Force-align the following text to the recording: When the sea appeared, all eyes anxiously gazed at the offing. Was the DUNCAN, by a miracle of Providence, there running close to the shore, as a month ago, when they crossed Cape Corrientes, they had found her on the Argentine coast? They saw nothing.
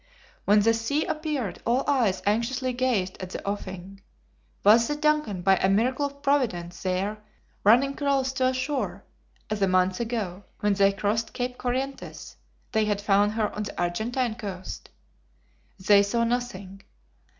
When 0.45 0.61
the 0.61 0.73
sea 0.73 1.05
appeared, 1.05 1.61
all 1.63 1.83
eyes 1.87 2.23
anxiously 2.25 2.73
gazed 2.73 3.21
at 3.21 3.29
the 3.29 3.45
offing. 3.47 4.01
Was 4.63 4.87
the 4.87 4.95
DUNCAN, 4.95 5.43
by 5.43 5.57
a 5.57 5.69
miracle 5.69 6.07
of 6.07 6.23
Providence, 6.23 6.81
there 6.81 7.19
running 7.63 7.93
close 7.93 8.33
to 8.33 8.45
the 8.45 8.53
shore, 8.53 9.03
as 9.51 9.61
a 9.61 9.67
month 9.67 9.99
ago, 9.99 10.43
when 10.61 10.73
they 10.73 10.91
crossed 10.91 11.33
Cape 11.33 11.59
Corrientes, 11.59 12.35
they 12.71 12.85
had 12.85 12.99
found 12.99 13.33
her 13.33 13.53
on 13.55 13.61
the 13.61 13.79
Argentine 13.79 14.33
coast? 14.33 14.89
They 15.79 16.01
saw 16.01 16.23
nothing. 16.23 16.81